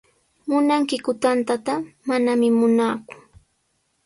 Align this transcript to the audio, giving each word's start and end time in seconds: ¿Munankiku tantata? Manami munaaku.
¿Munankiku 0.49 1.11
tantata? 1.23 1.73
Manami 2.07 2.47
munaaku. 2.59 3.15